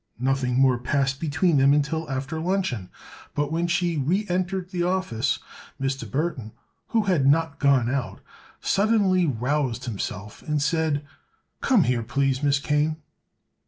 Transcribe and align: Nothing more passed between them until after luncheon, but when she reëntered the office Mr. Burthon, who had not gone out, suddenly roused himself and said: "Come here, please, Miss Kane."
Nothing 0.17 0.59
more 0.59 0.79
passed 0.79 1.19
between 1.19 1.57
them 1.57 1.75
until 1.75 2.09
after 2.09 2.39
luncheon, 2.39 2.89
but 3.35 3.51
when 3.51 3.67
she 3.67 3.99
reëntered 3.99 4.71
the 4.71 4.81
office 4.81 5.37
Mr. 5.79 6.09
Burthon, 6.09 6.53
who 6.87 7.03
had 7.03 7.27
not 7.27 7.59
gone 7.59 7.87
out, 7.87 8.19
suddenly 8.59 9.27
roused 9.27 9.85
himself 9.85 10.41
and 10.41 10.59
said: 10.59 11.05
"Come 11.61 11.83
here, 11.83 12.01
please, 12.01 12.41
Miss 12.41 12.57
Kane." 12.57 12.97